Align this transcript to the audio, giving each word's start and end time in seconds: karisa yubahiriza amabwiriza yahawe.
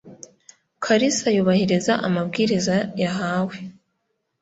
karisa 0.83 1.27
yubahiriza 1.35 1.93
amabwiriza 2.07 2.75
yahawe. 3.03 3.55